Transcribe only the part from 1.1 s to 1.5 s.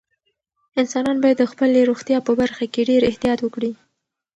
باید د